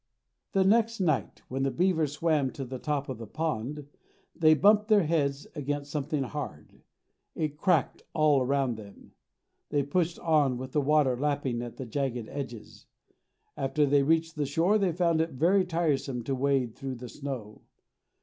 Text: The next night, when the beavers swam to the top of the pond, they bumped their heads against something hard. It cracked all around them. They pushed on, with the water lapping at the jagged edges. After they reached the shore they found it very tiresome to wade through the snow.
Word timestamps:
The 0.53 0.63
next 0.63 0.99
night, 0.99 1.43
when 1.47 1.61
the 1.61 1.69
beavers 1.69 2.13
swam 2.13 2.49
to 2.53 2.65
the 2.65 2.79
top 2.79 3.07
of 3.07 3.19
the 3.19 3.27
pond, 3.27 3.85
they 4.35 4.55
bumped 4.55 4.87
their 4.87 5.03
heads 5.03 5.45
against 5.53 5.91
something 5.91 6.23
hard. 6.23 6.81
It 7.35 7.55
cracked 7.55 8.01
all 8.15 8.41
around 8.41 8.77
them. 8.77 9.11
They 9.69 9.83
pushed 9.83 10.17
on, 10.17 10.57
with 10.57 10.71
the 10.71 10.81
water 10.81 11.15
lapping 11.15 11.61
at 11.61 11.77
the 11.77 11.85
jagged 11.85 12.29
edges. 12.29 12.87
After 13.55 13.85
they 13.85 14.01
reached 14.01 14.37
the 14.37 14.47
shore 14.47 14.79
they 14.79 14.91
found 14.91 15.21
it 15.21 15.33
very 15.33 15.65
tiresome 15.67 16.23
to 16.23 16.33
wade 16.33 16.73
through 16.75 16.95
the 16.95 17.07
snow. 17.07 17.61